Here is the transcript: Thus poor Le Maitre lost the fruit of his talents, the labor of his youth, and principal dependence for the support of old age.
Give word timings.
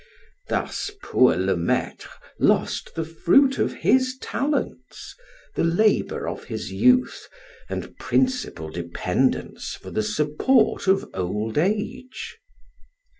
Thus 0.49 0.89
poor 1.03 1.35
Le 1.37 1.55
Maitre 1.55 2.09
lost 2.39 2.95
the 2.95 3.03
fruit 3.05 3.59
of 3.59 3.71
his 3.71 4.17
talents, 4.19 5.13
the 5.53 5.63
labor 5.63 6.27
of 6.27 6.45
his 6.45 6.71
youth, 6.71 7.29
and 7.69 7.95
principal 7.99 8.71
dependence 8.71 9.75
for 9.75 9.91
the 9.91 10.01
support 10.01 10.87
of 10.87 11.07
old 11.13 11.59
age. 11.59 12.39